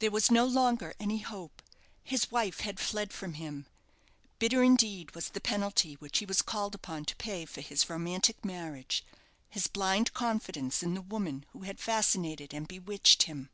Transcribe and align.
There 0.00 0.10
was 0.10 0.30
no 0.30 0.44
longer 0.44 0.92
any 1.00 1.20
hope: 1.20 1.62
his 2.04 2.30
wife 2.30 2.60
had 2.60 2.78
fled 2.78 3.14
from 3.14 3.32
him. 3.32 3.64
Bitter, 4.38 4.62
indeed, 4.62 5.14
was 5.14 5.30
the 5.30 5.40
penalty 5.40 5.94
which 5.94 6.18
he 6.18 6.26
was 6.26 6.42
called 6.42 6.74
upon 6.74 7.06
to 7.06 7.16
pay 7.16 7.46
for 7.46 7.62
his 7.62 7.88
romantic 7.88 8.44
marriage 8.44 9.02
his 9.48 9.68
blind 9.68 10.12
confidence 10.12 10.82
in 10.82 10.92
the 10.92 11.00
woman 11.00 11.46
who 11.54 11.62
had 11.62 11.80
fascinated 11.80 12.52
and 12.52 12.68
bewitched 12.68 13.22
him. 13.22 13.48